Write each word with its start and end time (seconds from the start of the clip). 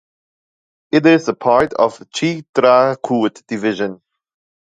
It 0.91 1.05
is 1.05 1.27
a 1.27 1.35
part 1.35 1.73
of 1.75 1.99
Chitrakoot 2.11 3.45
Division. 3.45 4.01